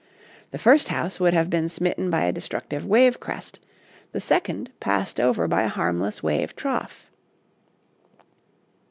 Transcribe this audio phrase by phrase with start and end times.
[0.49, 3.59] The first house would have been smitten by a destructive wave crest,
[4.13, 7.11] the second passed over by a harmless wave trough.